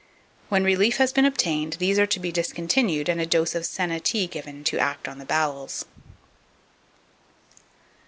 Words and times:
When 0.49 0.63
relief 0.63 0.97
has 0.97 1.13
been 1.13 1.25
obtained, 1.25 1.73
these 1.73 1.99
are 1.99 2.07
to 2.07 2.19
be 2.19 2.31
discontinued, 2.31 3.07
and 3.07 3.21
a 3.21 3.25
dose 3.27 3.53
of 3.53 3.67
senna 3.67 3.99
tea 3.99 4.25
given 4.25 4.63
to 4.63 4.79
act 4.79 5.07
on 5.07 5.19
the 5.19 5.25
bowels. 5.25 5.85